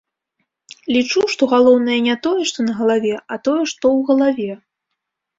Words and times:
Лічу, 0.95 1.21
што 1.33 1.49
галоўнае 1.51 1.97
не 2.07 2.15
тое, 2.27 2.43
што 2.51 2.59
на 2.69 2.73
галаве, 2.79 3.11
а 3.35 3.37
тое, 3.49 3.61
што 3.73 3.85
ў 3.97 3.99
галаве. 4.09 4.57